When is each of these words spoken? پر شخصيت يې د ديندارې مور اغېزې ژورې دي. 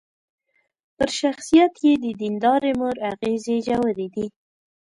پر 0.95 1.09
شخصيت 1.19 1.73
يې 1.85 1.93
د 2.03 2.05
ديندارې 2.21 2.71
مور 2.79 2.95
اغېزې 3.11 3.57
ژورې 3.67 4.07
دي. 4.15 4.27